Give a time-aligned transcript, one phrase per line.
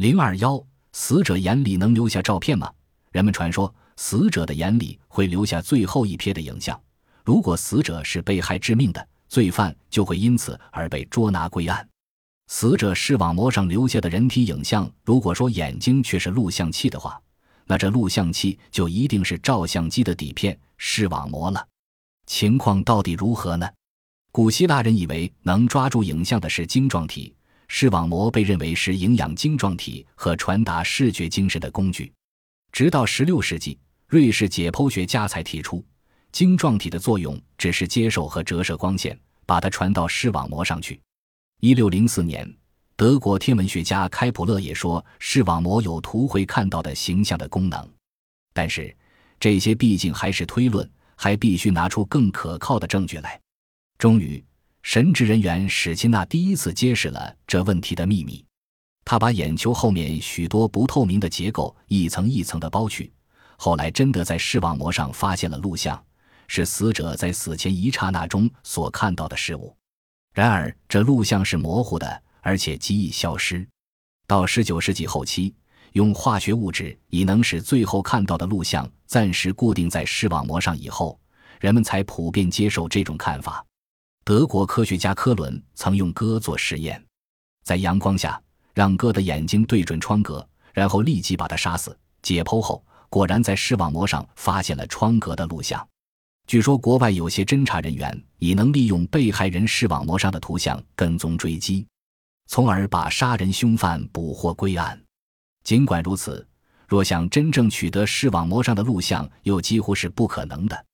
[0.00, 0.58] 零二幺，
[0.92, 2.72] 死者眼里能留下照片吗？
[3.12, 6.80] 人们传说，死者的眼里会留下最后一瞥的影像。
[7.22, 11.86] 如果死者是被害致命的，罪犯就会因此而被捉拿归案。
[12.46, 17.20] 死者视网膜上留下的人体影像，如果说眼睛却是录像器的话，
[17.66, 21.62] 那这录像器就一定是照相机的底片视网膜了。
[22.24, 23.68] 情况到底如何呢？
[24.32, 27.34] 古希腊人以为能抓住影像的是晶状体。
[27.72, 32.12] 视网膜被认为是营养晶状体和传达视觉精神的工具，
[32.72, 35.82] 直到16世纪，瑞士解剖学家才提出，
[36.32, 41.00] 晶状体的作用只是接受和折射光线，把它传到视网膜上去。
[41.60, 42.56] 1604年，
[42.96, 47.88] 德国天文学家开普勒也说，视网膜有图会看到的形象的功能。
[48.52, 48.94] 但是，
[49.38, 53.40] 这些毕竟还是推论，还必须拿出更可靠的证据来。
[53.96, 54.44] 终于。
[54.82, 58.44] 神职人员史钦纳第一次揭示了这问题的秘密。
[59.04, 63.12] 他把眼球后面许多不透明的结构一层一层的剥去，
[63.56, 66.00] 后来真的在视网膜上发现了录像，
[66.46, 69.76] 是死者在死前一刹那中所看到的事物。
[70.32, 73.66] 然而，这录像是模糊的，而且极易消失。
[74.26, 75.54] 到19世纪后期，
[75.92, 81.18] 用化学物质已能使最后看到的录像暂时固定在视网膜上以后，
[81.58, 83.64] 人们才普遍接受这种看法。
[84.30, 87.04] 德国科学家科伦曾用鸽做实验，
[87.64, 88.40] 在阳光下
[88.72, 91.98] 让鸽的眼睛对准窗格，然后立即把它杀死。
[92.22, 95.84] 解剖后，果然在视网膜上发现了窗格的录像。
[96.46, 101.84] 据说，国外有些侦查人员已能利用被害人视网膜上的图像跟踪追击，
[102.46, 104.96] 从而把杀人凶犯捕获归案。
[105.64, 106.46] 尽管如此，
[106.86, 110.84] 若想真正取得视网膜上的录像，又几乎是不可能的，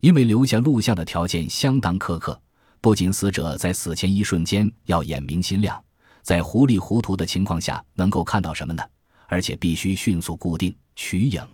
[0.00, 2.40] 因为留下录像的条件相当苛刻。
[2.80, 5.82] 不仅死者在死前一瞬间要眼明心亮，
[6.22, 8.82] 在糊里糊涂的情况下能够看到什么呢？
[9.26, 11.46] 而且必须迅速固定取影，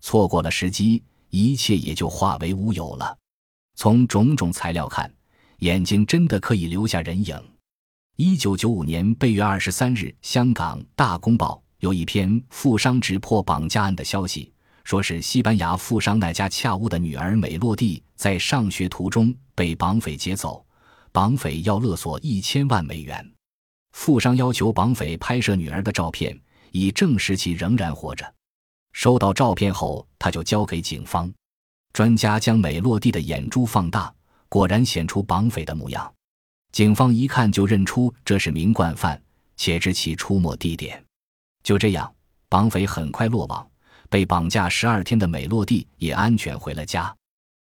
[0.00, 3.16] 错过了时机，一切也就化为乌有了。
[3.76, 5.10] 从种种材料看，
[5.60, 7.40] 眼睛真的可以留下人影。
[8.16, 14.52] 一九九五年八月二十三日，香港《大公报》有一篇富商直破绑架案的消息。
[14.88, 20.64] 说是西班牙富商那家恰乌的女儿美洛蒂在上学途中被绑匪劫走，
[21.12, 23.30] 绑匪要勒索一千万美元，
[23.92, 26.34] 富商要求绑匪拍摄女儿的照片，
[26.70, 28.34] 以证实其仍然活着。
[28.94, 31.30] 收到照片后，他就交给警方。
[31.92, 34.10] 专家将美洛蒂的眼珠放大，
[34.48, 36.10] 果然显出绑匪的模样。
[36.72, 39.20] 警方一看就认出这是名惯犯，
[39.54, 41.04] 且知其出没地点。
[41.62, 42.10] 就这样，
[42.48, 43.70] 绑匪很快落网。
[44.08, 47.14] 被绑架十二天的美洛蒂也安全回了家。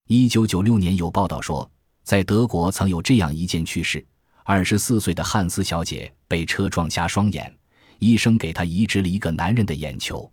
[0.08, 1.70] 一九九六年有报道说，
[2.03, 4.04] 在德国曾有这样一件趣事：
[4.44, 7.56] 二十四岁的汉斯小姐被车撞瞎双眼，
[7.98, 10.30] 医生给她移植了一个男人的眼球，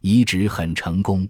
[0.00, 1.26] 移植很成功。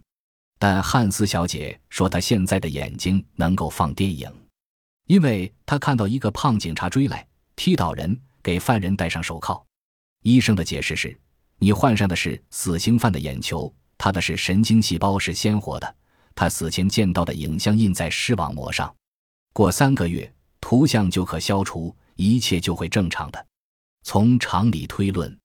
[0.58, 4.32] 但汉斯小姐说，她现在的眼睛能够放电影，
[5.06, 9.62] 因为她看到一个胖警察追来，踢倒人，给犯人戴上手铐。
[10.22, 11.14] 医生的解释是：
[11.58, 13.72] 你患上的是死刑犯的眼球。
[13.97, 15.94] 他的是神经细胞是鲜活的，
[16.34, 18.94] 他死前见到的影像印在视网膜上，
[19.53, 23.47] 过三个月图像就可消除，一切就会正常的。
[24.03, 25.38] 从常理推论，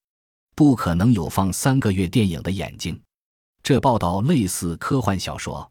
[0.56, 3.00] 不可能有放三个月电影的眼睛。
[3.64, 5.70] 这报道类似科幻小说。